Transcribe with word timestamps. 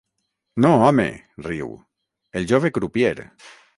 No, 0.65 0.71
home 0.85 1.05
—riu—, 1.47 1.69
el 2.41 2.49
jove 2.53 2.73
crupier. 2.79 3.15